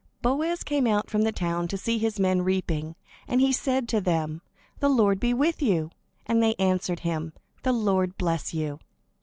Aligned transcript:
Boaz 0.23 0.63
came 0.63 0.87
out 0.87 1.11
from 1.11 1.21
the 1.21 1.31
town 1.31 1.67
to 1.67 1.77
see 1.77 1.99
his 1.99 2.19
men 2.19 2.41
reaping, 2.41 2.95
and 3.27 3.39
he 3.39 3.51
said 3.51 3.87
to 3.87 4.01
them, 4.01 4.41
"The 4.79 4.89
Lord 4.89 5.19
be 5.19 5.31
with 5.31 5.61
you"; 5.61 5.91
and 6.25 6.41
they 6.41 6.55
answered 6.55 7.01
him, 7.01 7.33
"The 7.61 7.71
Lord 7.71 8.17
bless 8.17 8.51
you." 8.51 8.79